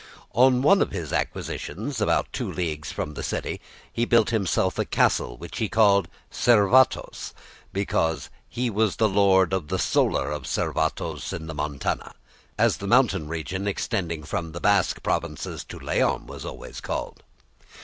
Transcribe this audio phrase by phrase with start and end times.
[0.33, 3.61] On one of his acquisitions, about two leagues from the city,
[3.93, 7.33] he built himself a castle which he called Cervatos,
[7.71, 12.15] because "he was lord of the solar of Cervatos in the Montana,"
[12.57, 17.21] as the mountain region extending from the Basque Provinces to Leon was always called.